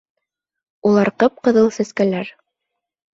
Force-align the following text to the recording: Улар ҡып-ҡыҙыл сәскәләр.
Улар 0.91 1.11
ҡып-ҡыҙыл 1.23 1.69
сәскәләр. 1.75 2.33